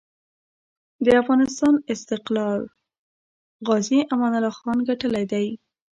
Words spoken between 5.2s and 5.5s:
دی.